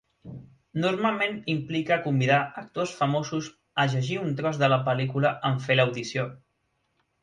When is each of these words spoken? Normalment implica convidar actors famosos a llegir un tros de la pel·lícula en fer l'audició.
Normalment 0.85 1.37
implica 1.55 1.99
convidar 2.07 2.41
actors 2.63 2.95
famosos 3.03 3.53
a 3.85 3.89
llegir 3.95 4.21
un 4.27 4.35
tros 4.43 4.61
de 4.67 4.75
la 4.77 4.85
pel·lícula 4.91 5.39
en 5.53 5.65
fer 5.69 5.83
l'audició. 5.83 6.31